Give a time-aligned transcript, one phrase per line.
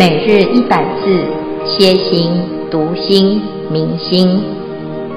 [0.00, 1.26] 每日一百字，
[1.66, 2.32] 歇心、
[2.70, 3.38] 读心、
[3.70, 4.26] 明心，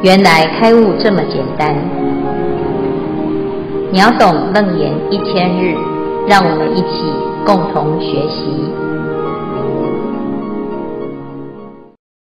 [0.04, 1.74] 原来开悟这么简单。
[3.94, 5.74] 秒懂楞严一千日，
[6.28, 7.00] 让我们一起
[7.46, 8.44] 共同学习。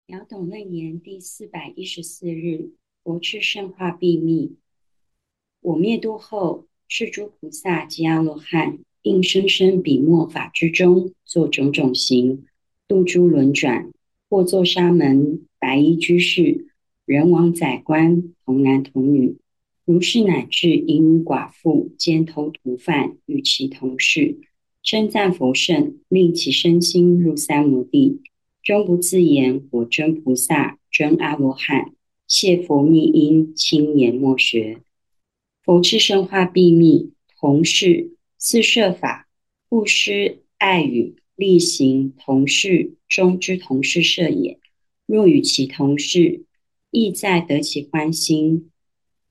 [0.07, 2.69] 秒懂楞严第四百一十四日，
[3.03, 4.55] 佛智胜化秘密。
[5.59, 12.45] 我灭度后，是诸菩萨及阿罗汉，应生生彼末法之中，作种种行。
[12.93, 13.91] 度诸轮转，
[14.29, 16.67] 或作沙门、白衣居士、
[17.07, 19.37] 人王宰官、童男童女，
[19.83, 24.37] 如是乃至淫女寡妇、奸偷屠贩，与其同事，
[24.83, 28.21] 称赞佛圣，令其身心入三摩地，
[28.61, 31.95] 终不自言我真菩萨、真阿罗汉，
[32.27, 34.77] 谢佛密因，轻言莫学。
[35.63, 39.27] 佛智生化秘密，同事四摄法，
[39.67, 41.15] 布施爱语。
[41.35, 44.59] 力行同事中之同事设也。
[45.05, 46.43] 若与其同事，
[46.91, 48.69] 亦在得其欢心。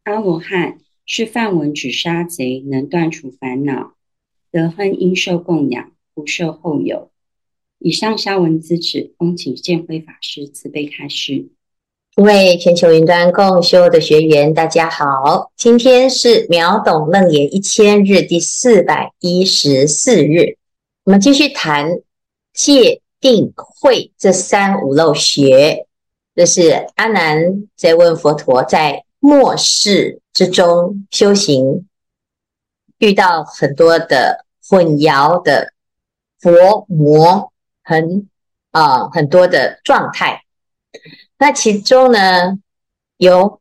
[0.05, 3.94] 阿罗汉是梵文指杀贼，能断除烦恼，
[4.50, 7.11] 得亨应受供养，不受后有。
[7.78, 11.48] 以上消文资指，恭请见辉法师慈悲开示。
[12.14, 20.59] 各位全球云端共修的学员，大家好，今天是秒懂楞严一千日第四百一十四日。
[21.05, 21.98] 我们继续谈
[22.53, 25.89] 戒定慧这三五漏学，
[26.36, 31.89] 这是阿难在问佛陀，在末世之中修行，
[32.98, 35.72] 遇到很多的混淆的
[36.39, 38.28] 佛魔，很
[38.70, 40.44] 啊很多的状态。
[41.37, 42.61] 那其中呢，
[43.16, 43.61] 有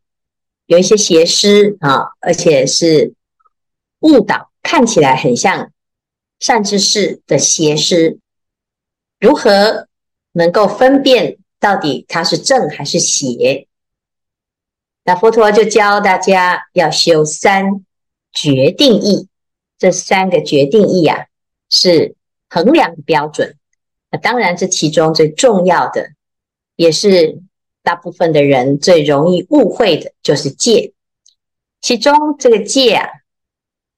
[0.68, 3.16] 有一些邪师啊，而且是
[4.02, 5.71] 误导，看起来很像。
[6.42, 8.20] 善知识的邪师，
[9.20, 9.88] 如何
[10.34, 13.68] 能够分辨到底他是正还是邪？
[15.04, 17.86] 那佛陀就教大家要修三
[18.34, 19.28] 决定义，
[19.78, 21.28] 这三个决定义啊，
[21.70, 22.16] 是
[22.50, 23.56] 衡量的标准。
[24.10, 26.10] 那当然，这其中最重要的，
[26.76, 27.40] 也是
[27.84, 30.94] 大部分的人最容易误会的，就是戒。
[31.82, 33.08] 其中这个戒啊，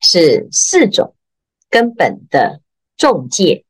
[0.02, 1.16] 是四种。
[1.74, 2.62] 根本的
[2.98, 3.66] 重戒，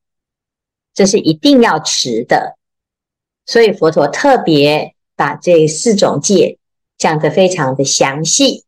[0.94, 2.58] 这是一定要持的，
[3.46, 6.60] 所以佛陀特别把这四种戒
[6.98, 8.66] 讲得非常的详细。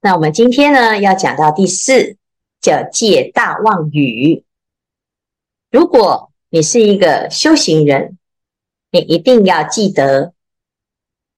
[0.00, 2.16] 那我们今天呢，要讲到第四，
[2.60, 4.44] 叫戒大妄语。
[5.70, 8.18] 如果你是一个修行人，
[8.90, 10.34] 你一定要记得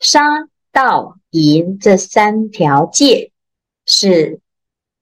[0.00, 3.30] 杀、盗、淫这三条戒
[3.84, 4.40] 是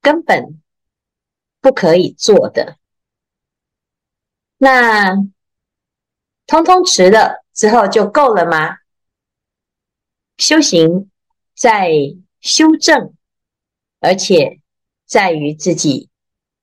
[0.01, 0.61] 根本。
[1.63, 2.77] 不可以做的，
[4.59, 5.15] 那
[6.47, 8.79] 通通持了之后就够了吗？
[10.37, 11.11] 修行
[11.55, 11.91] 在
[12.41, 13.15] 修正，
[14.01, 14.61] 而且
[15.07, 16.11] 在于自己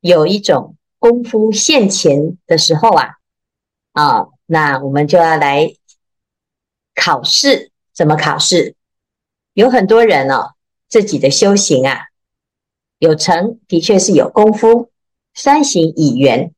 [0.01, 3.15] 有一种功夫现前的时候啊，
[3.93, 5.73] 啊，那我们就要来
[6.93, 7.71] 考试。
[7.93, 8.75] 怎么考试？
[9.53, 10.55] 有很多人哦，
[10.87, 12.08] 自己的修行啊。
[12.99, 14.91] 有成，的确是有功夫，
[15.33, 16.53] 三行已圆。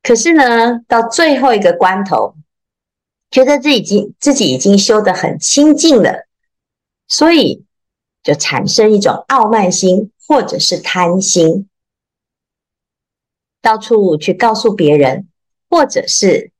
[0.00, 2.36] 可是呢，到最后一个关头，
[3.32, 6.28] 觉得自己已经自己已经修得很清净了，
[7.08, 7.64] 所以
[8.22, 11.68] 就产生一种傲慢心，或者是贪心，
[13.60, 15.26] 到处去告诉别人，
[15.68, 16.52] 或者是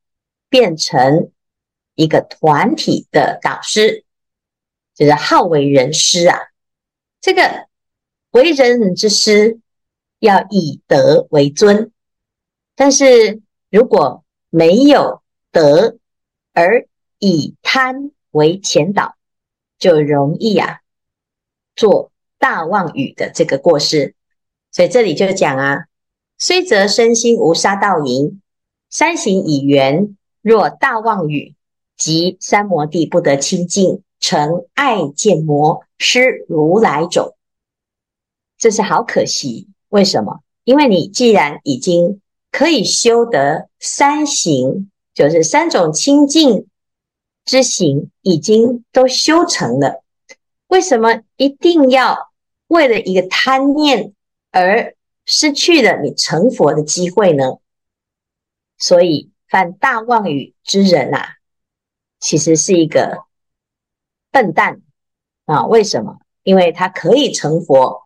[0.49, 1.31] 变成
[1.95, 4.05] 一个团体的导师，
[4.97, 6.37] 就是好为人师啊，
[7.21, 7.66] 这个。
[8.31, 9.61] 为人之师，
[10.19, 11.91] 要以德为尊。
[12.75, 15.99] 但是如果没有德，
[16.53, 16.87] 而
[17.19, 19.15] 以贪为前导，
[19.79, 20.81] 就容易啊
[21.75, 24.15] 做大妄语的这个过失。
[24.71, 25.87] 所以这里就讲啊，
[26.37, 28.41] 虽则身心无杀盗淫，
[28.91, 31.55] 三行已圆，若大妄语，
[31.97, 37.36] 即三摩地不得清净，成爱见魔，失如来种。
[38.67, 40.41] 这是好可惜，为什么？
[40.65, 42.21] 因为你既然已经
[42.51, 46.67] 可以修得三行，就是三种清净
[47.45, 50.03] 之行，已经都修成了，
[50.67, 52.33] 为什么一定要
[52.67, 54.13] 为了一个贪念
[54.51, 57.59] 而失去了你成佛的机会呢？
[58.79, 61.37] 所以犯大妄语之人啊，
[62.19, 63.27] 其实是一个
[64.33, 64.83] 笨蛋
[65.45, 65.67] 啊！
[65.67, 66.19] 为什么？
[66.43, 68.03] 因为他可以成佛。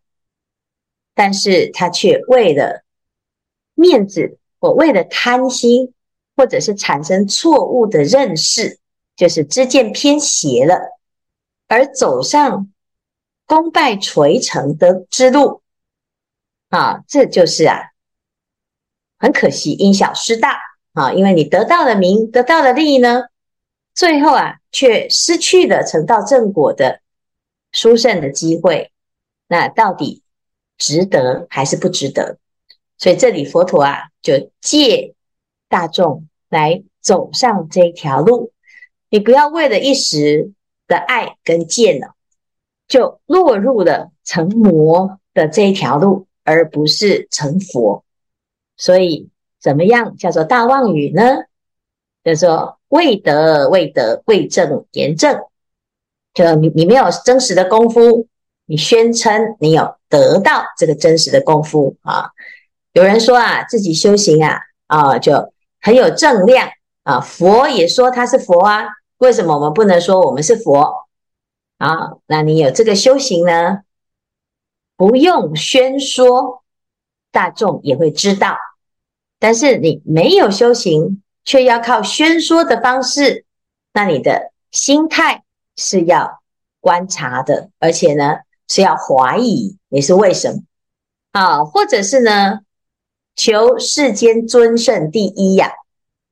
[1.14, 2.84] 但是他却为了
[3.74, 5.92] 面子，或为了贪心，
[6.36, 8.78] 或者是产生错误的认识，
[9.16, 10.98] 就是知见偏邪了，
[11.68, 12.72] 而走上
[13.46, 15.62] 功败垂成的之路。
[16.68, 17.90] 啊，这就是啊，
[19.18, 20.58] 很可惜因小失大。
[20.92, 23.26] 啊，因为你得到了名，得到了利呢，
[23.94, 27.00] 最后啊，却失去了成道正果的
[27.70, 28.90] 殊胜的机会，
[29.46, 30.24] 那到底
[30.80, 32.38] 值得还是不值得？
[32.98, 35.14] 所以这里佛陀啊，就借
[35.68, 38.50] 大众来走上这条路，
[39.10, 40.50] 你不要为了一时
[40.88, 42.08] 的爱跟见呢，
[42.88, 48.02] 就落入了成魔的这一条路，而不是成佛。
[48.76, 49.28] 所以
[49.60, 51.44] 怎么样叫做大妄语呢？
[52.24, 55.40] 叫做未得未得未证言证，
[56.34, 58.26] 就你你没有真实的功夫，
[58.70, 62.30] 你宣称你有得到这个真实的功夫啊。
[62.92, 66.68] 有人说啊，自己修行啊，啊，就很有正量
[67.02, 67.18] 啊。
[67.18, 68.86] 佛也说他是佛啊，
[69.18, 71.08] 为什么我们不能说我们是佛
[71.78, 72.12] 啊？
[72.26, 73.80] 那你有这个修行呢，
[74.96, 76.62] 不用宣说，
[77.32, 78.56] 大众也会知道。
[79.40, 83.44] 但是你没有修行，却要靠宣说的方式，
[83.92, 85.42] 那你的心态
[85.74, 86.40] 是要
[86.78, 88.36] 观察的，而且呢
[88.70, 90.60] 是要怀疑，你是为什么
[91.32, 91.64] 啊？
[91.64, 92.60] 或者是呢？
[93.34, 95.72] 求世间尊胜第一呀！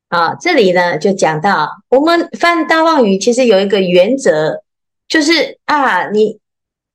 [0.08, 4.62] 啊，这里呢就讲到，我们犯大妄语，其实有一个原则，
[5.08, 6.38] 就是啊，你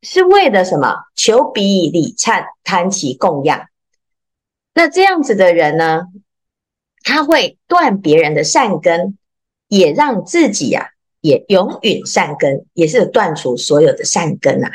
[0.02, 0.96] 是为了什么？
[1.16, 3.68] 求彼礼忏，贪其供养。
[4.74, 6.04] 那这样子的人呢，
[7.04, 9.18] 他会断别人的善根，
[9.68, 10.88] 也让自己呀、啊、
[11.22, 14.72] 也永远善根，也是断除所有的善根啊。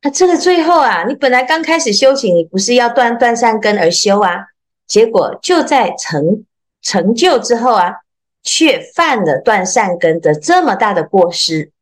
[0.00, 4.46] 那这个最后啊，你本来刚开始修行，你不是要断断善根而修啊？
[4.86, 6.44] 结果就在成
[6.80, 7.96] 成就之后啊，
[8.42, 11.72] 却犯了断善根的这么大的过失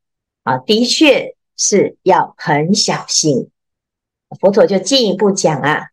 [0.44, 3.50] 啊，的确是要很小心。
[4.40, 5.88] 佛陀就进一步讲啊，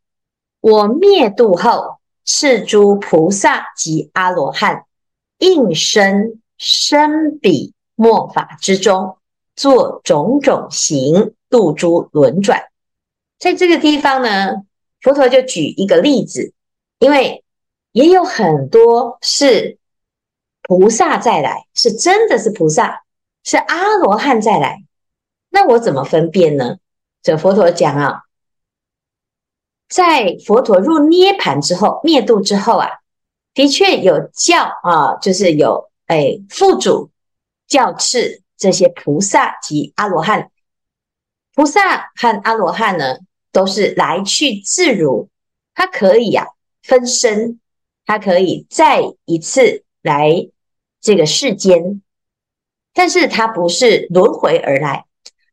[0.61, 4.85] 我灭度后，是诸菩萨及阿罗汉
[5.39, 9.17] 应身生彼末法之中，
[9.57, 11.33] 作种种行。
[11.53, 12.63] 度诸轮转，
[13.37, 14.63] 在这个地方呢，
[15.01, 16.51] 佛陀就举一个例子，
[16.97, 17.43] 因为
[17.91, 19.77] 也有很多是
[20.63, 23.03] 菩萨再来，是真的是菩萨，
[23.43, 24.83] 是阿罗汉再来，
[25.51, 26.77] 那我怎么分辨呢？
[27.21, 28.23] 这佛陀讲啊，
[29.87, 32.89] 在佛陀入涅槃之后，灭度之后啊，
[33.53, 37.11] 的确有教啊，就是有哎副主
[37.67, 40.49] 教敕这些菩萨及阿罗汉。
[41.55, 43.17] 菩萨和阿罗汉呢，
[43.51, 45.29] 都是来去自如，
[45.75, 46.49] 他可以呀、啊、
[46.81, 47.59] 分身，
[48.05, 50.49] 他可以再一次来
[50.99, 52.01] 这个世间，
[52.93, 55.05] 但是他不是轮回而来，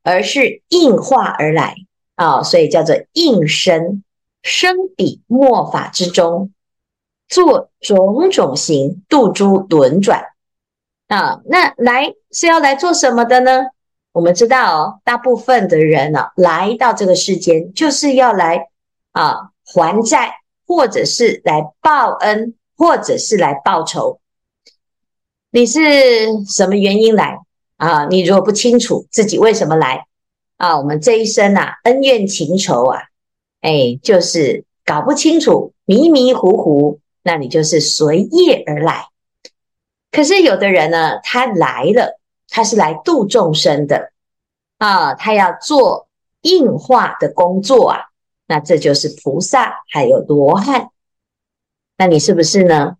[0.02, 1.74] 而是应化而来
[2.14, 4.02] 啊、所以叫做应身，
[4.42, 6.52] 生彼末法之中，
[7.28, 10.24] 做种种行，度诸轮转
[11.08, 11.40] 啊。
[11.46, 13.66] 那来是要来做什么的呢？
[14.12, 18.66] 我们知道哦，大部分的人呢、啊，来到这个世间，就是要来
[19.12, 20.34] 啊还债，
[20.66, 24.18] 或者是来报恩，或者是来报仇。
[25.52, 25.80] 你是
[26.44, 27.38] 什么原因来
[27.76, 28.06] 啊？
[28.06, 30.04] 你如果不清楚自己为什么来
[30.56, 33.02] 啊，我们这一生啊，恩怨情仇啊，
[33.60, 39.04] 哎，就是搞不清楚，迷迷糊糊，那你就是随业而来。
[40.10, 42.16] 可是有的人呢，他来了。
[42.52, 44.09] 他是来度众生的
[44.80, 46.08] 啊，他要做
[46.40, 48.06] 硬化的工作啊，
[48.46, 50.88] 那这就是菩萨还有罗汉，
[51.98, 52.96] 那你是不是呢？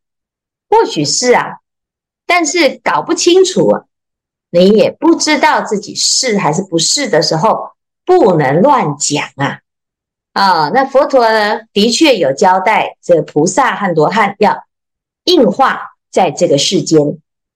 [0.68, 1.60] 或许是啊，
[2.26, 3.84] 但是搞不清楚啊，
[4.50, 7.70] 你也不知道自己是还是不是的时候，
[8.04, 9.60] 不能乱讲啊
[10.34, 10.68] 啊！
[10.68, 14.64] 那佛陀呢，的确有交代，这个菩萨和罗汉要
[15.24, 17.00] 硬化在这个世间，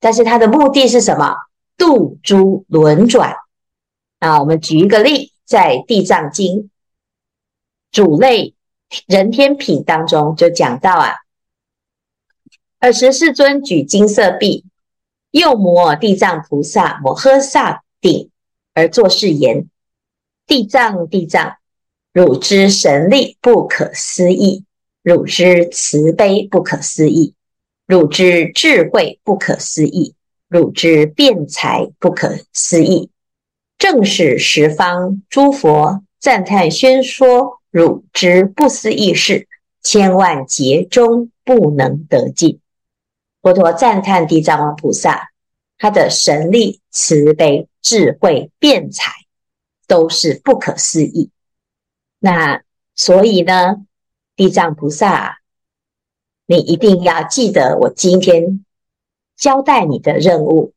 [0.01, 1.37] 但是他的目的是什么？
[1.77, 3.37] 度诸轮转
[4.25, 4.41] 啊！
[4.41, 6.57] 我们举一个例，在《地藏经》
[7.93, 8.55] 主类
[9.07, 11.17] 人天品当中就讲到啊，
[12.79, 14.65] 尔时世尊举金色臂，
[15.31, 18.31] 右摩地藏菩萨摩诃萨顶
[18.73, 19.69] 而作是言：
[20.47, 21.57] 地藏地藏，
[22.13, 24.65] 汝之神力不可思议，
[25.03, 27.35] 汝之慈悲不可思议，
[27.87, 30.15] 汝之智慧不可思议。
[30.47, 33.11] 汝之辩才不可思议，
[33.87, 39.47] 正是十方诸佛赞叹宣说汝之不思议事，
[39.83, 42.61] 千万劫中不能得尽。
[43.43, 45.29] 佛陀赞叹地藏王菩萨，
[45.77, 49.13] 他的神力、慈悲、智慧、辩才，
[49.87, 51.29] 都是不可思议。
[52.19, 52.63] 那
[52.95, 53.85] 所以呢，
[54.35, 55.41] 地藏菩萨，
[56.47, 58.65] 你一定要记得我今天
[59.37, 60.73] 交代你的任务。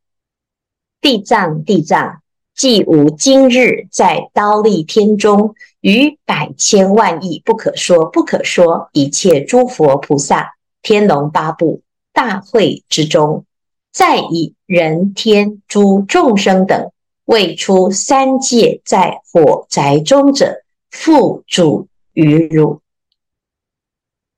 [0.99, 2.21] 地藏，地藏，
[2.57, 13.45] 既无今日在刀立天中，于百千万亿不可说不可说一切诸佛菩萨、天龙八部大会之中，
[13.91, 16.91] 再以人天诸众生等，
[17.25, 22.81] 未出三界在火宅中者，付嘱于汝。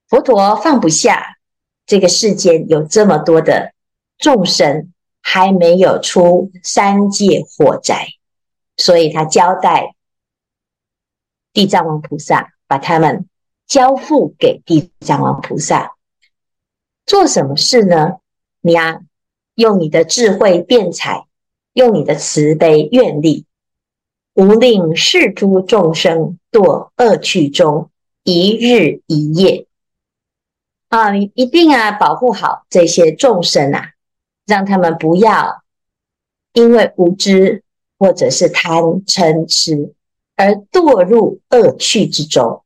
[0.10, 1.38] 佛陀放不下
[1.86, 3.72] 这个世间有这么多的
[4.18, 8.08] 众生，还没有出三界火灾，
[8.78, 9.96] 所以他交代
[11.54, 13.28] 地藏王菩萨，把他们
[13.68, 15.96] 交付给地藏王菩萨，
[17.06, 18.20] 做什么事呢？
[18.62, 19.02] 你啊，
[19.56, 21.26] 用你的智慧辩才，
[21.74, 23.46] 用你的慈悲愿力，
[24.34, 27.90] 无令世诸众生堕恶趣中，
[28.24, 29.68] 一日一夜
[30.90, 31.12] 啊！
[31.12, 33.92] 你一定啊，保护好这些众生啊！
[34.50, 35.62] 让他们不要
[36.54, 37.64] 因为无知
[37.98, 39.94] 或者是贪嗔痴
[40.36, 42.64] 而堕入恶趣之中。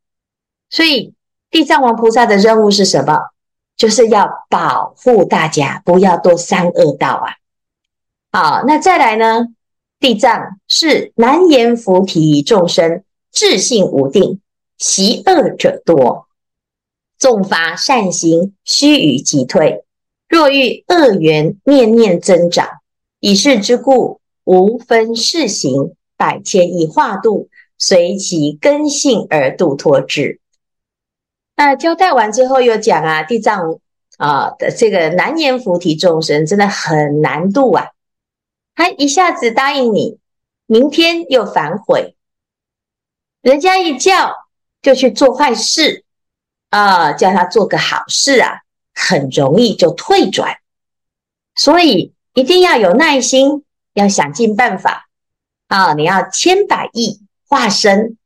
[0.69, 1.13] 所以
[1.51, 3.19] 地藏王菩萨的任务是什么？
[3.75, 7.35] 就是要保护大家不要堕三恶道啊！
[8.31, 9.47] 好，那再来呢？
[9.99, 14.41] 地藏是难言菩提众生智性无定，
[14.77, 16.27] 习恶者多，
[17.17, 19.83] 纵发善行，须臾即退。
[20.33, 22.67] 若遇恶缘念念增长，
[23.19, 30.39] 以是之故，无分世行，百千亿化度，随其根性而度脱之。
[31.55, 33.79] 那交代完之后，又讲啊，地藏
[34.17, 37.89] 啊的这个难言菩提众生真的很难度啊，
[38.73, 40.17] 他一下子答应你，
[40.65, 42.15] 明天又反悔，
[43.43, 44.33] 人家一叫
[44.81, 46.03] 就去做坏事
[46.71, 48.62] 啊，叫他做个好事啊。
[48.93, 50.57] 很容易就退转，
[51.55, 55.09] 所以一定要有耐心，要想尽办法
[55.67, 55.93] 啊！
[55.93, 58.17] 你要千百亿化身，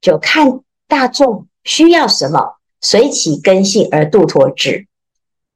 [0.00, 4.86] 就看大众需要什么，随其根性而度脱之。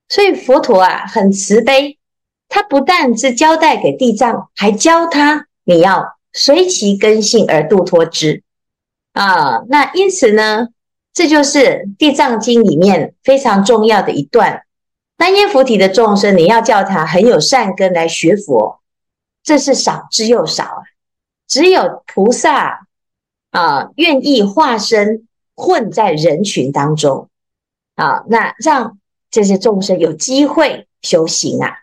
[0.08, 1.98] 所以佛陀啊，很慈悲，
[2.48, 8.42] 他不但是交代给地藏，还教他你要随其根性而度脱之
[9.12, 9.64] 啊！
[9.68, 10.68] 那因此呢，
[11.18, 11.58] 这就是
[11.98, 14.62] 《地藏经》里面非常重要的一段。
[15.16, 18.78] 难言菩提的众生，你要叫他很有善根来学佛，
[19.42, 20.82] 这是少之又少啊！
[21.48, 22.86] 只有菩萨
[23.50, 27.28] 啊，愿意化身混在人群当中
[27.96, 28.96] 啊，那让
[29.28, 31.78] 这些众生有机会修行啊。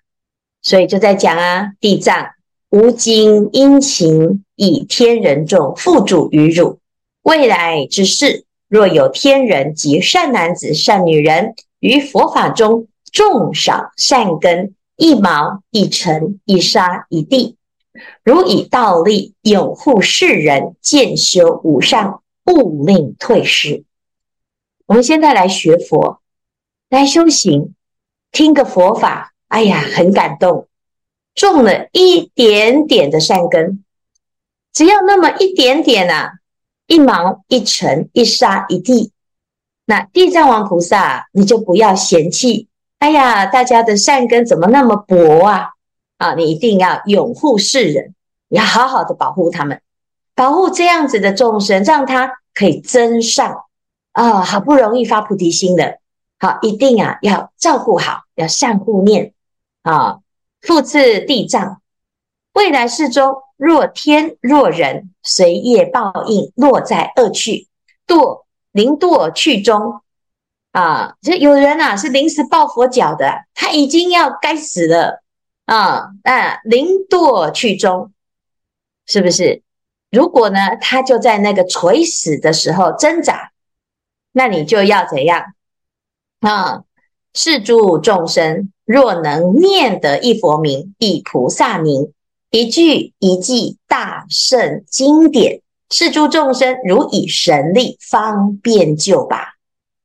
[0.61, 2.29] 所以就在讲啊，地藏
[2.69, 6.79] 吾今殷勤以天人众付嘱于汝，
[7.23, 8.44] 未来之世。
[8.75, 17.55] 若有天人及善男子、善女人于佛法中种少善根，一毛一尘一沙一地，
[18.21, 23.85] 如以道力拥护世人，渐修无上，勿令退失。
[24.87, 26.19] 我们现在来学佛，
[26.89, 27.73] 来修行，
[28.33, 30.67] 听个佛法，哎呀，很感动，
[31.33, 33.85] 种了一点点的善根，
[34.73, 36.33] 只要那么一点点啊。
[36.87, 39.11] 一毛一尘一沙一地，
[39.85, 42.67] 那地藏王菩萨，你就不要嫌弃。
[42.99, 45.69] 哎呀，大家的善根怎么那么薄啊？
[46.17, 48.13] 啊，你一定要拥护世人，
[48.49, 49.81] 你要好好的保护他们，
[50.35, 53.63] 保护这样子的众生，让他可以增上
[54.13, 54.41] 啊。
[54.41, 55.99] 好不容易发菩提心的，
[56.39, 59.33] 好，一定啊要照顾好，要善护念
[59.81, 60.19] 啊。
[60.61, 61.81] 复次地藏，
[62.53, 63.41] 未来世中。
[63.57, 67.67] 若天若人，随业报应，落在恶趣，
[68.05, 70.01] 堕临堕去中
[70.71, 71.15] 啊！
[71.21, 75.23] 这有人啊，是临时抱佛脚的，他已经要该死了
[75.65, 76.09] 啊！
[76.23, 78.11] 那临堕去中，
[79.05, 79.61] 是不是？
[80.11, 83.51] 如果呢，他就在那个垂死的时候挣扎，
[84.33, 85.53] 那你就要怎样
[86.41, 86.83] 啊？
[87.33, 92.13] 是诸众生若能念得一佛名，一菩萨名。
[92.55, 95.59] 一句一记大圣经典，
[95.89, 99.55] 是诸众生如以神力方便救拔，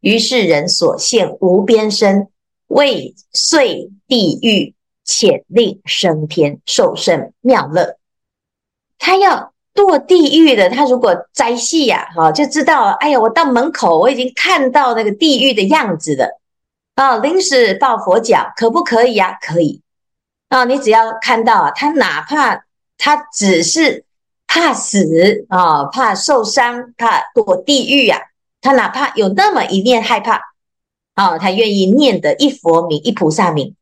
[0.01, 2.27] 于是人所现无边身，
[2.67, 7.99] 为遂地狱，且令升天，受胜妙乐。
[8.99, 16.41] 他要堕地狱的，他如果摘戏呀，哈，就知道，哎呀，我到门口，我已经看到那个地狱的样子了，
[16.97, 19.39] 啊，临时抱佛脚可不可以呀？
[19.41, 19.81] 可以
[20.51, 22.67] 啊，你只要看到，他哪怕
[22.99, 24.05] 他只是
[24.47, 28.21] 怕死啊，怕受伤，怕堕地狱呀，
[28.61, 30.43] 他哪怕有那么一念害怕
[31.15, 33.75] 啊，他愿意念的一佛名一菩萨名，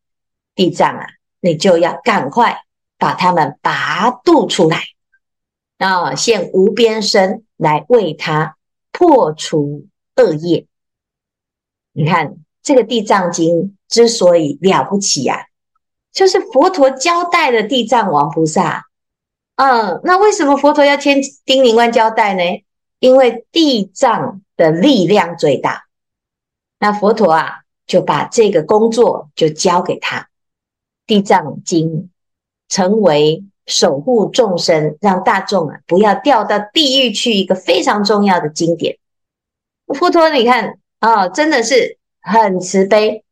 [0.54, 1.06] 地藏啊，
[1.40, 2.62] 你就要赶快
[2.96, 4.84] 把他们拔度出来
[5.78, 8.56] 啊，现无边身来为他
[8.92, 10.66] 破除恶业。
[11.92, 12.36] 你看。
[12.60, 15.40] 这个地藏经之所以了不起呀、啊，
[16.18, 18.88] 就是佛陀交代的地藏王菩萨。
[19.54, 22.42] 嗯，那为什么佛陀要千叮咛万交代呢？
[22.98, 25.84] 因为地藏的力量最大，
[26.80, 30.28] 那佛陀啊就把这个工作就交给他。
[31.06, 32.10] 地藏经
[32.68, 38.98] 成为守护众生，让大众啊不要掉到地狱去一个非常重要的经典。
[39.86, 41.96] 佛陀，你看啊、真的是。
[42.20, 43.24] 很慈悲，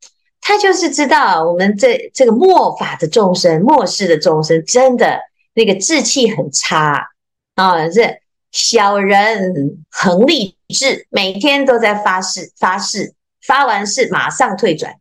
[0.49, 5.19] 他就是知道我们这这个末法的众生、末世的众生，真的
[5.55, 7.09] 那个志气很差
[7.57, 7.89] 啊！
[7.89, 8.21] 这
[8.53, 13.13] 小人恒立志，每天都在发誓、发誓，
[13.45, 14.95] 发完誓马上退转。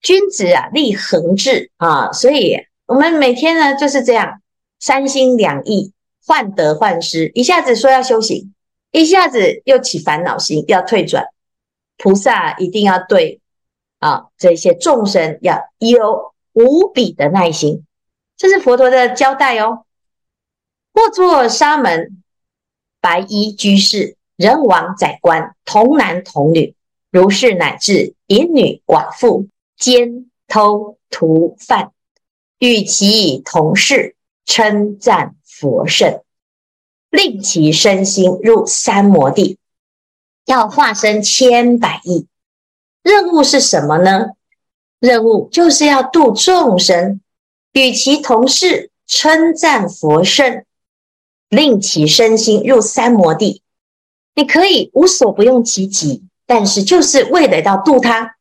[0.00, 2.56] 君子啊，立恒志啊，所以
[2.86, 4.42] 我们每天呢就是这样，
[4.80, 5.92] 三心两意，
[6.26, 8.52] 患得患失，一下子说要修行，
[8.90, 11.26] 一下子又起烦恼心，要退转。
[11.96, 13.40] 菩萨一定要对
[14.02, 17.86] 啊，这些众生要有无比的耐心，
[18.36, 19.84] 这是佛陀的交代哦。
[20.92, 22.20] 或作沙门、
[23.00, 26.74] 白衣居士、人王、宰官、童男童女，
[27.12, 31.92] 如是乃至淫女寡妇、奸偷屠贩，
[32.58, 36.24] 与其同事，称赞佛圣，
[37.08, 39.58] 令其身心入三摩地。
[40.44, 42.26] 要化身千百亿，
[43.02, 44.30] 任务是什么呢？
[45.00, 47.20] 任务就是要度众生，
[47.72, 50.64] 与其同事称赞佛圣，
[51.48, 53.62] 令其身心入三摩地。
[54.34, 58.36] 你可以无所不用其极，但是就是为了要度他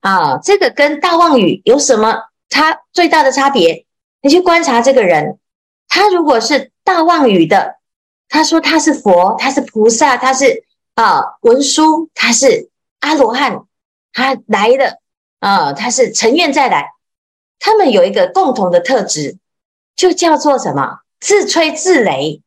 [0.00, 0.38] 啊！
[0.38, 3.86] 这个跟大妄语有什么差最大的差别？
[4.22, 5.38] 你去观察这个人，
[5.88, 7.76] 他如果是大妄语的，
[8.28, 10.64] 他说他是佛，他是菩萨，他是。
[10.94, 12.68] 啊，文殊他是
[13.02, 13.64] 阿罗汉，
[14.12, 14.98] 他来了
[15.40, 16.92] 啊，他是成愿再来。
[17.58, 19.36] 他们有一个共同的特质，
[19.94, 21.00] 就叫做什么？
[21.20, 22.40] 自吹自擂，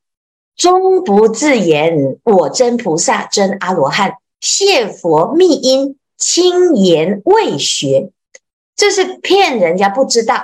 [0.55, 8.11] 终不自言我真菩萨、真阿罗汉，谢佛密因，轻言未学，
[8.75, 10.43] 这是骗人家不知道，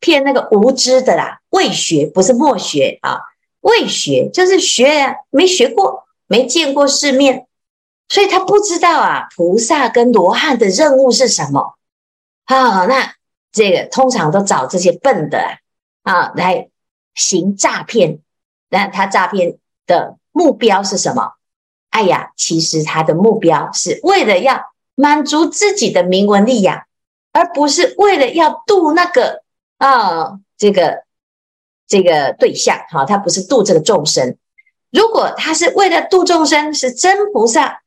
[0.00, 1.40] 骗那个无知的啦。
[1.50, 3.20] 未学不是没学啊，
[3.60, 6.04] 未学就是学，没学过。
[6.28, 7.46] 没见过世面，
[8.08, 9.28] 所以他不知道啊。
[9.36, 11.76] 菩萨跟罗汉的任务是什么？
[12.44, 13.14] 啊，那
[13.52, 15.38] 这个通常都找这些笨的
[16.02, 16.68] 啊，啊来
[17.14, 18.20] 行诈骗。
[18.68, 21.32] 那他诈骗的目标是什么？
[21.90, 24.60] 哎呀，其实他的目标是为了要
[24.94, 26.84] 满足自己的名闻利养，
[27.32, 29.42] 而不是为了要度那个
[29.78, 31.04] 啊这个
[31.86, 32.78] 这个对象。
[32.90, 34.36] 哈，他不是度这个众生。
[34.90, 37.80] 如果他是为了度众生，是真菩萨，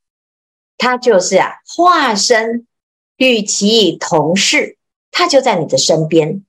[0.80, 2.66] 他就是啊化身
[3.18, 4.78] 与其同事，
[5.12, 6.44] 他就在你的身边，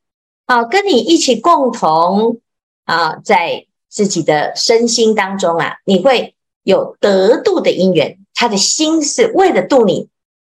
[0.46, 2.40] 啊，跟你一起共同
[2.84, 8.16] 啊，在自己的身心当中啊，你会有得度的因缘。
[8.32, 10.08] 他的心是为了度你，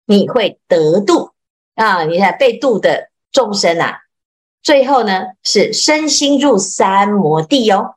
[0.06, 1.32] 你会得度
[1.74, 2.04] 啊。
[2.04, 3.98] 你看被度的众生啊，
[4.62, 7.96] 最后呢是身心入三摩地哦。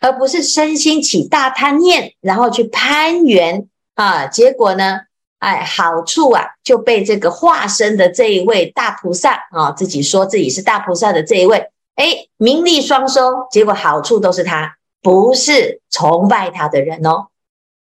[0.00, 5.00] 而不是身心起大贪念，然后去攀缘啊，结果呢，
[5.42, 17.26] 哎，好处啊就被这个化身的这一位大菩萨啊，自己说自己是大菩萨的这一位，哎，名利双收，结果好处都是他，不是崇拜他的人哦。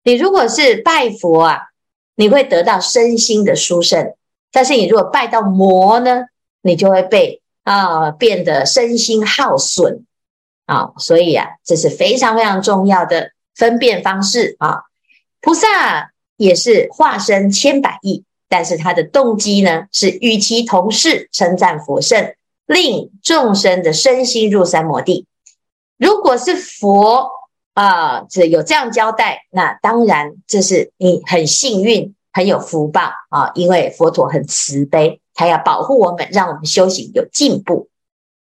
[0.03, 1.59] 你如果是拜佛啊，
[2.15, 4.15] 你会得到身心的殊胜，
[4.51, 6.23] 但是你如果拜到魔呢，
[6.63, 10.03] 你就会被啊变得身心耗损。
[10.65, 14.81] 啊，所以啊，这是非常非常重要的分辨方式啊。
[15.39, 22.33] 菩萨也是化身千百亿，但是他的动机呢，是与其同事称赞佛圣，
[22.65, 25.25] 令众生的身心入三摩地。
[25.97, 27.29] 如果是佛
[27.73, 37.89] 啊，这有这样交代，那当然这是你很幸运，很有福报啊，因为佛陀很慈悲，他要保护我们，让我们修行有进步。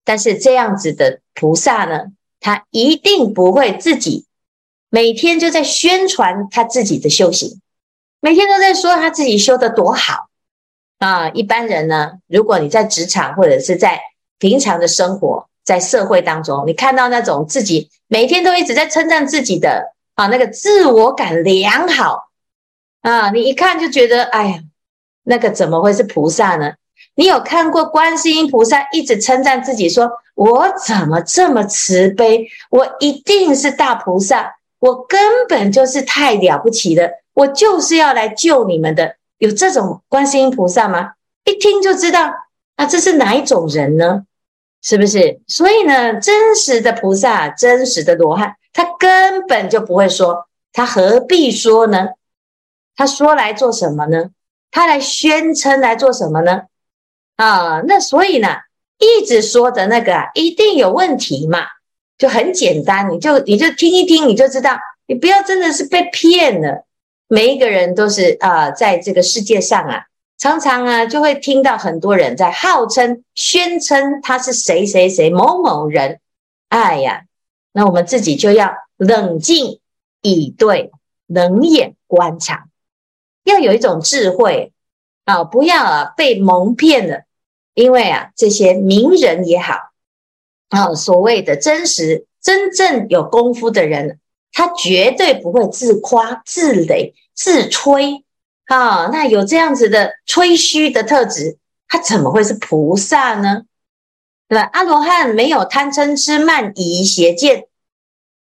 [0.03, 2.05] 但是这样子的菩萨呢，
[2.39, 4.25] 他一定不会自己
[4.89, 7.59] 每天就在宣传他自己的修行，
[8.21, 10.27] 每天都在说他自己修的多好
[10.99, 14.01] 啊，一般人呢，如果你在职场或者是在
[14.37, 22.29] 平常的生活，在社会当中，你看到那种自己每天都一直在称赞自己的啊，那个自我感良好
[23.01, 24.59] 啊，你一看就觉得，哎呀，
[25.23, 26.73] 那个怎么会是菩萨呢？
[27.15, 32.47] 你有看过观世音菩萨一直称赞自己说，我怎么这么慈悲？
[32.69, 39.15] 我一定是大菩萨，我根本就是太了不起了，我就是要来救你们的。
[39.37, 41.13] 有这种观世音菩萨吗？
[41.45, 42.33] 一听就知道，
[42.75, 44.23] 啊，这是哪一种人呢？
[44.81, 45.41] 是不是？
[45.47, 52.09] 所以呢，真实的菩萨，真实的罗汉，他根本就不会说，他何必说呢？
[52.95, 54.29] 他说来做什么呢？
[54.71, 56.63] 他来宣称来做什么呢？
[57.37, 58.49] 啊，那所以呢，
[58.97, 61.59] 一直说的那个啊，一定有问题嘛，
[62.19, 64.77] 就很简单，你就你就听一听，你就知道，
[65.07, 66.85] 你不要真的是被骗了。
[67.27, 70.03] 每一个人都是啊、在这个世界上啊，
[70.37, 76.19] 常常啊就会听到很多人在号称、宣称他是谁谁谁某某人。
[76.67, 77.23] 哎呀，
[77.71, 79.79] 那我们自己就要冷静
[80.21, 80.91] 以对，
[81.25, 82.67] 冷眼观察，
[83.45, 84.73] 要有一种智慧
[85.25, 87.21] 啊，不要啊被蒙骗了。
[87.75, 89.88] 因为啊，这些名人也好
[90.69, 94.19] 啊，所谓的真实、真正有功夫的人。
[94.51, 98.25] 他绝对不会自夸、自擂、自吹，
[98.65, 103.61] 啊，那有这样子的吹嘘的特质，他怎么会是菩萨呢？
[104.47, 104.67] 对吧？
[104.73, 107.67] 阿罗汉没有贪嗔痴慢疑邪见，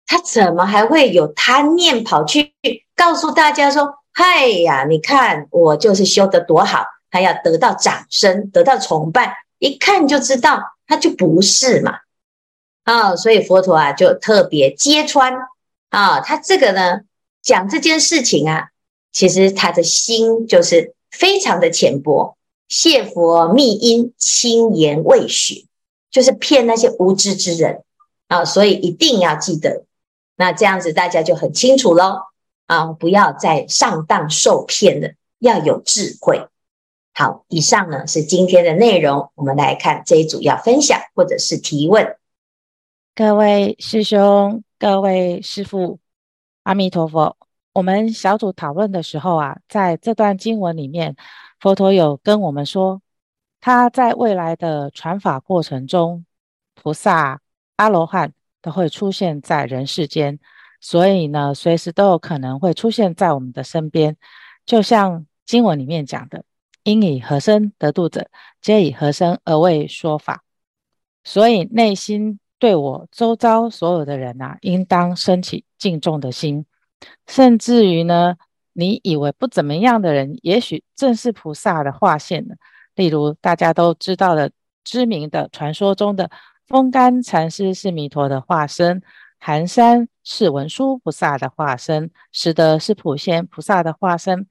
[0.06, 2.54] 他怎么还会有贪念跑去
[2.96, 12.00] 告诉大家说：“嗨呀，你看我就是修得多好，还要得到掌声、得到崇拜，一看就知道他就不是嘛。”
[12.88, 15.34] 啊，所以佛陀啊就特别揭穿。
[15.89, 17.02] 啊，他这个呢，
[17.41, 18.69] 讲这件事情啊，
[19.12, 22.38] 其实他的心就是非常的浅薄，
[22.69, 25.65] 谢佛密因，轻言未许，
[26.10, 27.84] 就是骗那些无知之人
[28.30, 29.84] 啊，所以一定要记得，
[30.38, 32.21] 那这样子大家就很清楚喽
[32.67, 36.47] 啊，不要再上当受骗了，要有智慧。
[37.13, 42.15] 好，以上呢是今天的内容，我们来看这一组要分享或者是提问，
[43.18, 44.64] 各位师兄。
[44.78, 46.00] 各位师父，
[46.62, 47.36] 阿弥陀佛。
[47.74, 51.16] 我们小组讨论的时候啊，在这段经文里面，
[51.60, 53.02] 佛陀有跟我们说，
[53.60, 56.28] 他在未来的传法过程中，
[56.76, 57.42] 菩萨、
[57.78, 60.38] 阿罗汉都会出现在人世间，
[60.80, 64.16] 所以呢，随时都有可能会出现在我们的身边。
[64.64, 66.46] 就像经文里面讲的
[66.86, 68.30] ：“应以何身得度者，
[68.62, 70.44] 皆以何身而为说法。”
[71.26, 72.40] 所以内心。
[72.60, 76.65] 对我周遭所有的人呐、啊，应当升起敬重的心，
[77.28, 78.36] 甚至于呢，
[78.74, 82.56] 你以为不怎么样的人，也许正是菩萨的化现呢。
[82.96, 84.52] 例如大家都知道的、
[84.84, 86.32] 知名的传说中的
[86.65, 89.04] 风干禅师是弥陀的化身，
[89.39, 94.48] 寒山是文殊菩萨的化身，拾得是普贤菩萨的化身。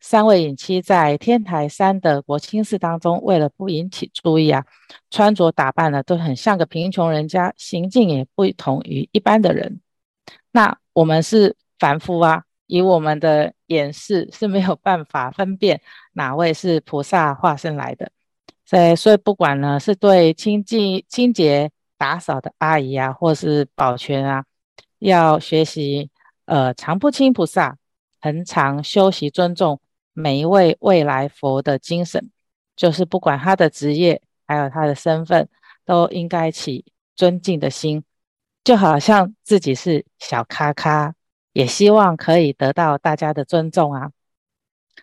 [0.00, 4.64] 三位隐妻在天台山的国清寺当中，为了不引起注意啊，
[5.10, 9.80] 穿着打扮呢都很像个贫穷人家，行径也不同于一般的人。
[10.52, 15.80] 那我们是凡夫啊，以我们的眼识是没有办法分辨
[16.12, 18.10] 哪位是菩萨化身来的。
[18.64, 24.44] 所以，所以不管呢是对清净清洁打扫的阿姨啊，或是保全啊，
[25.00, 26.10] 要学习
[26.44, 27.76] 呃常不轻菩萨，
[28.20, 29.80] 恒常修习尊重。
[30.20, 32.28] 每一位未来佛的精神，
[32.74, 35.48] 就是不管他的职业，还有他的身份，
[35.84, 38.02] 都应该起尊敬的心，
[38.64, 41.14] 就好像自己是小咖咖，
[41.52, 44.10] 也希望可以得到大家的尊重啊。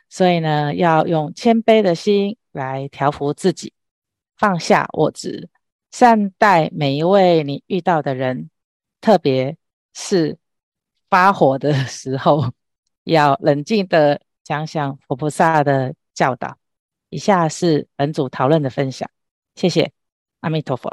[0.10, 3.71] 所以呢，要用谦卑的心来调服自己，
[4.36, 5.47] 放下我执，
[5.91, 8.49] 善待每一位你遇到的人，
[8.99, 9.56] 特别
[9.93, 10.38] 是
[11.10, 12.51] 发火的时候，
[13.06, 14.19] 要冷静的。
[14.45, 16.55] 讲讲佛菩萨的教导。
[17.10, 19.10] 以下是本组讨论的分享，
[19.55, 19.91] 谢谢。
[20.41, 20.91] 阿弥陀佛。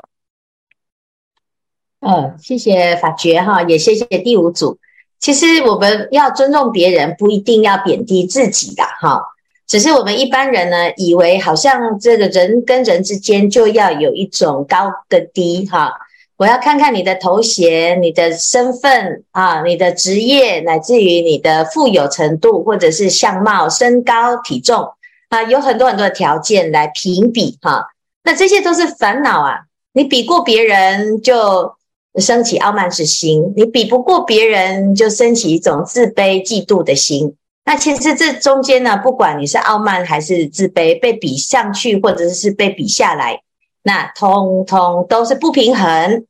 [2.01, 4.79] 嗯，谢谢法觉哈，也谢谢第五组。
[5.19, 9.23] 其实我们要尊重别人，不一定要贬低自己的哈。
[9.67, 15.93] 只是我们一般人呢，以为好像这个人跟人之间就要有一种高跟低哈。
[16.43, 24.85] 我要看看你的头衔、你的身份啊、你的职业，乃至于你的富有程度，或者是相貌、身高、体重
[25.29, 27.87] 啊，有很多很多的条件来评比哈、
[28.25, 29.61] 那这些都是烦恼啊！
[29.93, 31.77] 你比过别人，就
[32.17, 37.37] 升起傲慢之心；你比不过别人，就升起一种自卑、嫉妒的心。
[37.65, 43.41] 那其实这中间呢，不管你是傲慢还是自卑，被比上去或者是被比下来，
[43.85, 46.27] 那通通都是不平衡。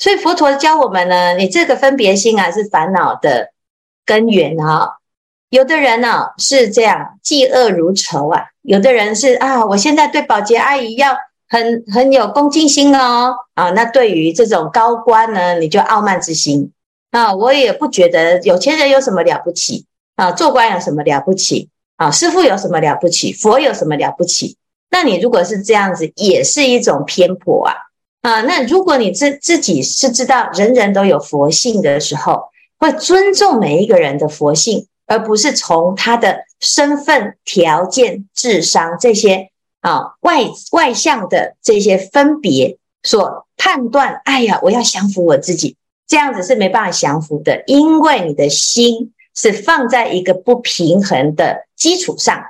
[0.00, 3.52] 所以佛陀教我们呢，你这个分别心啊，是烦恼的
[4.06, 4.96] 根源啊。
[5.50, 11.14] 有的人呢是这样，嫉恶如仇啊；有的人是啊，我现在对保洁阿姨要
[11.48, 13.68] 很很有恭敬心哦啊。
[13.70, 16.72] 那对于这种高官呢，你就傲慢之心
[17.10, 17.34] 啊。
[17.34, 19.84] 我也不觉得有钱人有什么了不起。
[20.16, 21.68] 啊，做官有什么了不起？
[21.96, 23.34] 啊，师父有什么了不起？
[23.34, 24.56] 佛有什么了不起？
[24.90, 27.74] 那你如果是这样子，也是一种偏颇啊！
[28.22, 32.44] 啊，那如果你自自己是知道人人都有佛性的时候，
[32.78, 44.20] 会尊重每一个人的佛性，而不是从他的身份、条件、智商这些啊外外向的这些分别所判断。
[44.24, 49.12] 哎呀，我要降服我自己，这样子是没办法降服的，因为你的心。
[49.32, 52.42] 是放在一个不平衡的基础上，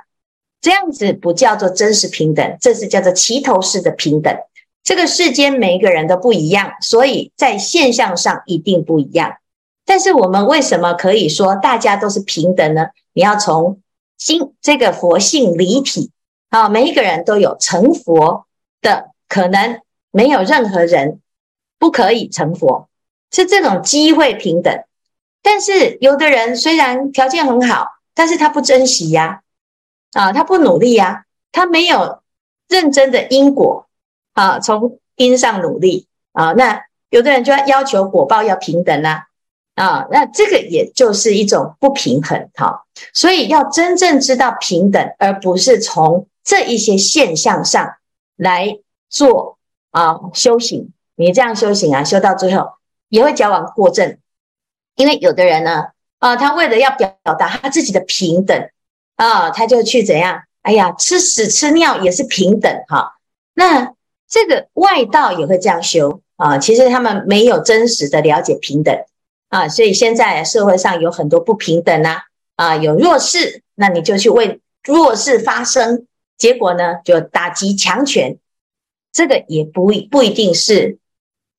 [0.59, 4.35] 这样子不叫做真实平等，这是叫做齐头式的平等。
[4.83, 9.37] 这个世间每一个人都不一样，所以在现象上一定不一样。
[9.85, 12.87] 但是我们为什么可以说大家都是平等呢？
[13.13, 13.81] 你要从
[14.17, 16.11] 心这个佛性离体
[16.49, 18.45] 啊，每一个人都有成佛
[18.81, 21.19] 的可能，没有任何人
[21.77, 22.87] 不可以成佛，
[23.31, 24.83] 是这种机会平等。
[25.41, 29.41] 但是有的人虽然条件很好，但是他不珍惜呀，
[30.13, 32.21] 啊，他不努力呀，他没有
[32.67, 33.87] 认真的因果
[34.33, 39.27] 啊，从因上努力啊，那有的人就要要求果报要平等啦，
[39.75, 47.95] 啊，那这个也就是一种不平衡哈，所以要真正知道平等，而不是从这一些现象上
[48.35, 49.57] 来做
[49.91, 52.71] 啊修行，你这样修行啊，修到最后
[53.09, 54.17] 也会矫枉过正。
[54.95, 55.87] 因为有的人呢，
[56.19, 58.69] 啊，他为了要表表达他自己的平等
[59.15, 60.43] 啊，他就去怎样？
[60.61, 63.15] 哎呀，吃屎吃尿也是平等哈。
[63.53, 63.93] 那
[64.31, 68.95] 这个外道也会这样修啊，其实他们没有真实的了解平等
[69.49, 72.21] 啊，所以现在社会上有很多不平等呐，
[72.55, 78.37] 啊，有弱势，那你就去为弱势发声，结果呢就打击强权，
[79.11, 80.97] 这个也不不一定是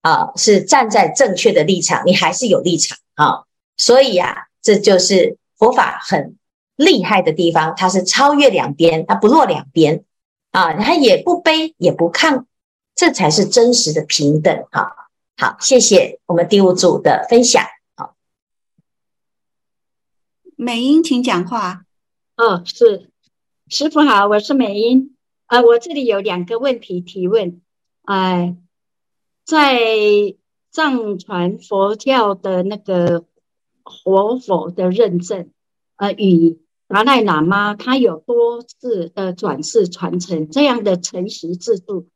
[0.01, 2.97] 啊，是站在正确的立场，你还是有立场。
[3.15, 3.45] 啊，
[3.77, 6.37] 所以啊，这就是佛法很
[6.77, 10.03] 厉害的地方，它是超越两边，它不落两边
[10.51, 12.45] 啊，它也不卑也不亢，
[12.95, 14.67] 这才是真实的平等。
[14.71, 14.91] 好，
[15.37, 17.65] 好，谢谢我们第五组的分享。
[17.97, 18.15] 好，
[20.57, 21.85] 美英，请讲话。
[22.37, 23.11] 哦，是，
[23.69, 25.17] 师傅好，我是美英。
[25.47, 27.61] 啊、呃，我这里有两个问题提问。
[28.05, 28.57] 哎、呃，
[29.45, 30.37] 在。
[30.75, 33.27] 藏传佛教的那个
[33.83, 35.51] 活佛的认证，
[35.97, 42.09] 呃，与达赖喇嘛他有多次的转世传承这样的承袭制度，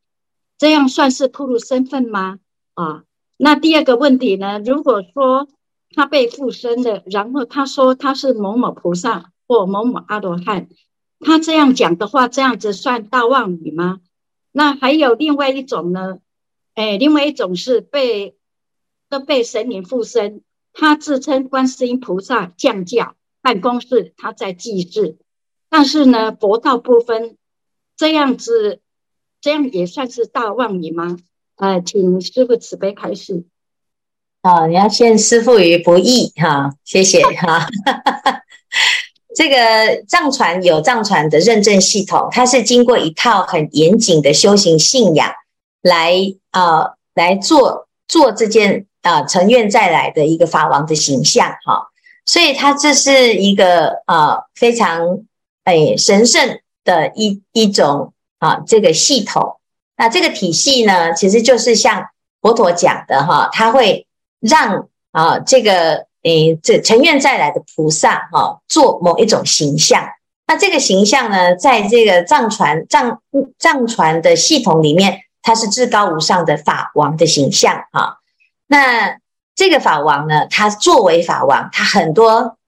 [0.58, 2.38] 这样算是暴露身份吗？
[2.74, 3.04] 啊，
[3.36, 4.58] 那第二个问题呢？
[4.58, 5.48] 如果说
[5.94, 10.68] 他被附身了，然后他说他是某某菩萨或某某阿罗汉，
[11.20, 14.00] 他这样讲的话，这样子算大妄语吗？
[14.52, 16.18] 那还有另外一种呢？
[16.74, 18.36] 哎，另外一种是被。
[19.08, 20.42] 都被神灵附身，
[20.72, 25.16] 他自称观世音菩萨降教办公室，他在祭祀。
[25.68, 27.36] 但是呢，佛道不分，
[27.96, 28.80] 这样子，
[29.46, 31.18] 这样也算是大妄语吗？
[31.54, 33.44] 呃，请师父慈悲开示。
[34.42, 37.68] 好，你要先师父于不义哈，谢谢哈。
[39.36, 45.32] 这个藏传有藏传的认证系统，它是经过一套很严谨的修行信仰
[45.80, 46.16] 来
[46.50, 48.86] 啊、来做做这件。
[49.02, 51.86] 啊，成愿再来的一个法王的形象，哈，
[52.24, 55.20] 所以它这是一个啊非常
[55.62, 59.58] 诶神圣的一一种啊这个系统。
[59.96, 62.06] 那这个体系呢，其实就是像
[62.42, 64.06] 佛陀讲的哈，他会
[64.40, 70.06] 让啊这个诶这成愿再来的菩萨哈做某一种形象。
[70.46, 73.20] 那这个形象呢，在这个藏传藏
[73.58, 78.18] 藏传的系统里面，它是至高无上的法王的形象，哈。
[78.66, 79.18] 那
[79.54, 82.58] 这个法王呢，他作为法王，他很多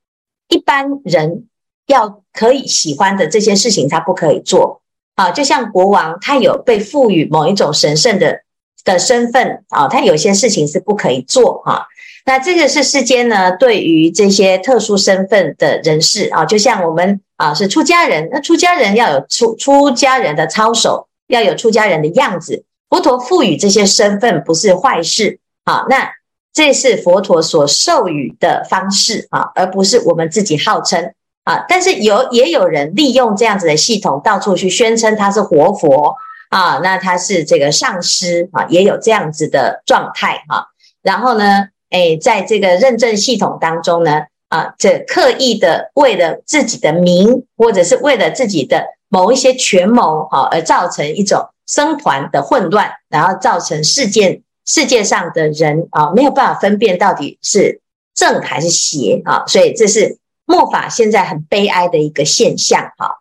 [0.49, 1.47] 一般人
[1.87, 4.81] 要可以喜欢的这些事情，他不可以做
[5.19, 5.31] 啊。
[5.31, 8.41] 就像国王，他有被赋予某一种神圣的
[8.85, 11.87] 的身份啊，他有些事情是不可以做哈。
[12.25, 22.65] 那这个是世间呢，对于这些特殊身份的人士啊，就像我们啊是出家人，那出家人要有出出家人的操守，要有出家人的样子。
[22.91, 25.39] 佛陀赋予这些身份不是坏事。
[25.65, 26.11] 好，那
[26.53, 31.13] 这是佛陀所授予的方式啊，而不是我们自己号称
[31.49, 31.65] 啊。
[31.69, 36.15] 但是有也有人利用这样子的系统，到处去宣称他是活佛
[36.51, 40.67] 啊，那他是这个上师啊，也有这样子的状态哈。
[41.03, 57.81] 然后呢，诶，在这个认证系统当中呢，啊，这刻意的为了自己的名，或者是为了自己的某一些权谋哈，而造成一种僧团的混乱，然后造成世界世界上的人啊没有办法分辨到底是
[58.15, 63.19] 正还是邪啊，所以这是末法现在很悲哀的一个现象哈。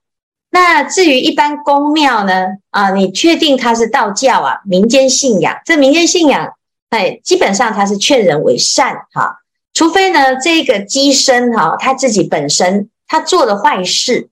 [0.50, 4.62] 那至于一般公庙呢，啊，你确定它是道教啊？
[4.66, 6.54] 民间信仰，这民间信仰，
[6.90, 9.40] 哎，基本上它是劝人为善哈。
[9.74, 14.30] 除非呢，这个乩身哈，他自己本身他做了坏事，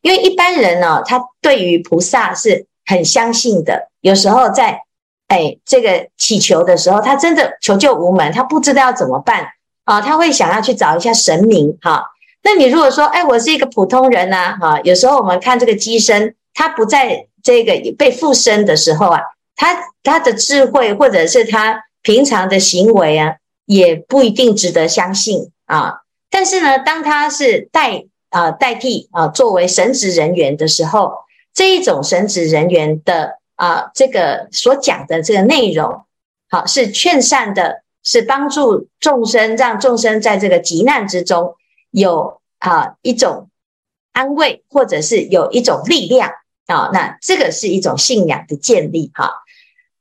[0.00, 3.90] 因为一般人呢，他对于菩萨是很相信的。
[4.00, 4.80] 有时候在
[5.28, 9.46] 哎这个祈求的时候，他真的求救无门，他不知道要怎么办
[9.84, 12.06] 啊，他会想要去找一下神明哈。
[12.42, 19.20] 那你如果说哎，我是一个普通人呐哈，有时候我们看这个机身，他不在这个被附身的时候啊，
[19.56, 23.36] 他他的智慧或者是他平常的行为啊。
[23.70, 31.12] 也不一定值得相信啊，但是呢，当他是代啊代替啊作为神职人员的时候，
[31.52, 36.06] 这一种神职人员的啊这个所讲的这个内容，
[36.48, 41.54] 好是劝善的，是帮助众生，让众生在这个急难之中
[41.90, 43.50] 有啊一种
[44.12, 46.30] 安慰，或者是有一种力量
[46.66, 49.32] 啊，那这个是一种信仰的建立哈。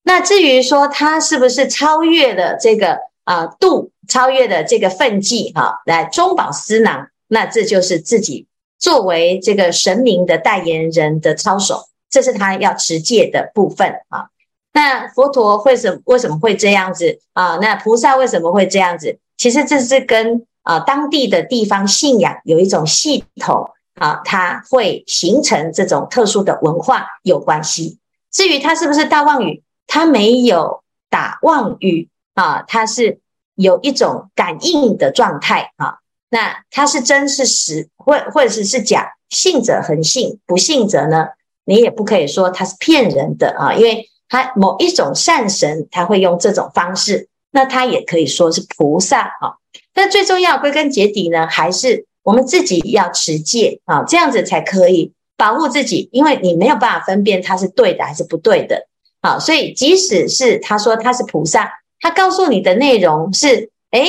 [0.03, 2.99] 那至于说他是不是超越了这个？
[3.27, 8.47] 啊，度超越的这个奋际哈，来中饱私囊，那这就是自己
[8.79, 14.29] 作为这个神明的代言人的操守，这是他要持戒的部分啊。
[14.71, 17.57] 那佛陀为什为什么会这样子啊？
[17.57, 19.19] 那菩萨为什么会这样子？
[19.35, 27.99] 其实这是跟啊当地的地方信仰有一种系统啊，它会形成这种特殊的文化有关系。
[28.31, 32.09] 至于他是不是大妄语，他没有打妄语。
[32.37, 33.19] 啊，它是
[33.55, 35.97] 有一种感应的状态啊，
[36.29, 41.29] 那它是真是实，或或者是是假，信者恒信，不信者呢，
[41.65, 49.57] 你也不可以说它是骗人的啊，因为它某一种善神，他会用这种方式，那他也可以说是菩萨啊。
[49.93, 58.87] 但最重要，归根结底呢，还是我们自己要持戒啊，这样子才可以保护自己，因为你没有办法分辨它是对的还是不对的
[59.21, 61.71] 啊，所以即使是他说他是菩萨。
[61.99, 64.05] 他告诉你的内容是：哎，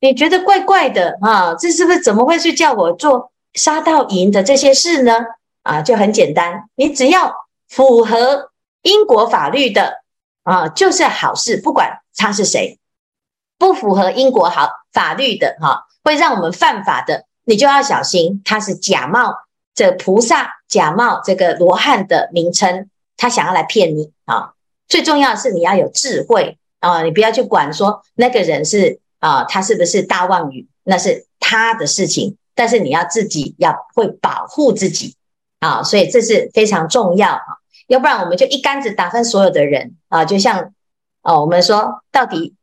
[0.00, 1.54] 你觉得怪怪的啊？
[1.54, 5.12] 这是不是怎么会去叫我做杀盗淫的这些事呢？
[5.62, 7.32] 啊，就很简单，你只要
[7.70, 8.50] 符合
[8.82, 10.02] 因果法律的
[10.42, 11.56] 啊，就是好事。
[11.56, 12.78] 不管他是谁，
[13.58, 18.42] 不符合因果好法律的哈、会让我们犯法的，你就要小心。
[18.44, 19.34] 他是假冒
[19.74, 24.52] 这菩萨，假冒这个罗汉的名称，他想要来骗你啊。
[24.88, 26.58] 最重要的是你要有智慧。
[26.80, 32.36] 啊，你不要去管说那个人是啊，他是不是大妄语，那是他的事情。
[32.54, 35.16] 但是你要自己要会保护自己
[35.60, 37.40] 啊，所以这是非常重要啊。
[37.86, 40.26] 要不然我们就一竿子打翻所有的人啊。
[40.26, 40.74] 就像
[41.22, 42.54] 哦，我们说到底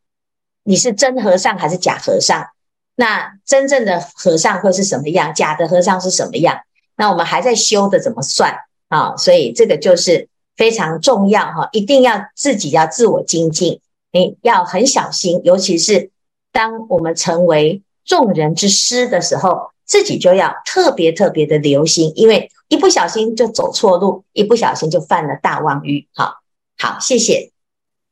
[0.63, 2.47] 你是真和尚还是假和尚？
[2.95, 5.33] 那真正的和尚会是什么样？
[5.33, 6.59] 假的和尚是什么样？
[6.95, 8.55] 那我们还在修的怎么算
[8.89, 9.15] 啊？
[9.17, 13.79] 所以这个就是非常重要哈，一定要自己要自我精进。
[14.11, 16.11] 你要很小心，尤其是
[16.51, 26.07] 当我们成为众人之师的时候，自己就要特别特别的留心，因为一不小心就走错路，一不小心就犯了大妄语。
[26.13, 26.35] 好，
[26.77, 27.50] 好，谢谢。